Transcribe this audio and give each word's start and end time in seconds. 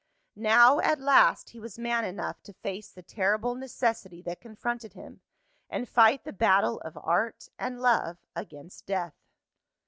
Now 0.35 0.79
at 0.79 0.99
last, 0.99 1.51
he 1.51 1.59
was 1.59 1.77
man 1.77 2.03
enough 2.05 2.41
to 2.45 2.53
face 2.53 2.89
the 2.89 3.03
terrible 3.03 3.53
necessity 3.53 4.19
that 4.23 4.41
confronted 4.41 4.93
him, 4.93 5.21
and 5.69 5.87
fight 5.87 6.23
the 6.23 6.33
battle 6.33 6.79
of 6.79 6.97
Art 6.97 7.49
and 7.59 7.79
Love 7.79 8.17
against 8.35 8.87
Death. 8.87 9.13